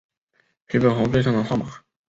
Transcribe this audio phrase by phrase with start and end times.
[0.67, 1.69] 徐悲鸿最擅长画马。